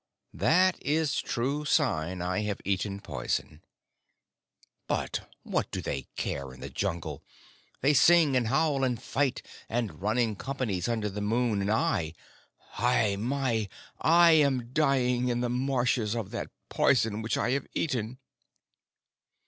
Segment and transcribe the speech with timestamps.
[0.33, 3.61] That is true sign I have eaten poison....
[4.87, 7.21] But what do they care in the Jungle?
[7.81, 12.15] They sing and howl and fight, and run in companies under the moon, and I
[12.57, 13.69] Hai mai!
[13.99, 18.17] I am dying in the marshes, of that poison which I have eaten."